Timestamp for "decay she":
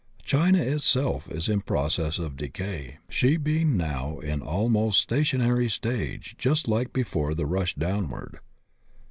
2.35-3.37